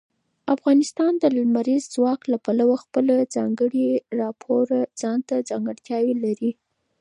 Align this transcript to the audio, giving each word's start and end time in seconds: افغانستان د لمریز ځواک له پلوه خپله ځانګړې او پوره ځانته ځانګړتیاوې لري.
افغانستان 0.55 1.11
د 1.19 1.23
لمریز 1.37 1.83
ځواک 1.95 2.21
له 2.31 2.37
پلوه 2.45 2.75
خپله 2.83 3.15
ځانګړې 3.35 3.89
او 4.27 4.33
پوره 4.43 4.81
ځانته 5.01 5.35
ځانګړتیاوې 5.49 6.13
لري. 6.25 6.51